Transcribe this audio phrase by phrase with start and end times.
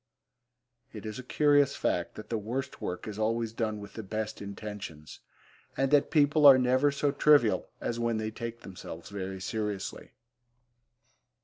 [0.93, 4.41] It is a curious fact that the worst work is always done with the best
[4.41, 5.19] intentions,
[5.77, 10.13] and that people are never so trivial as when they take themselves very seriously.